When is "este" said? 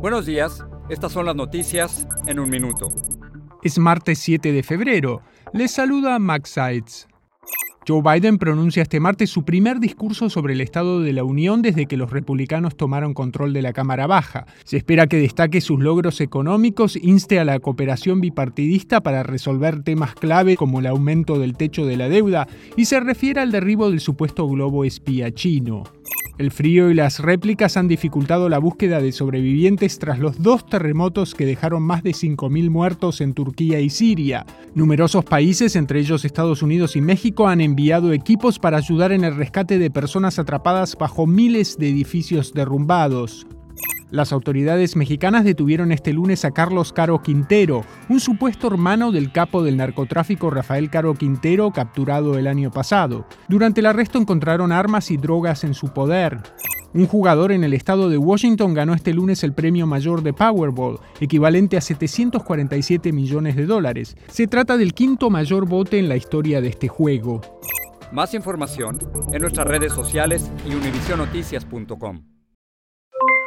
8.82-8.98, 45.92-46.12, 58.94-59.14, 66.68-66.88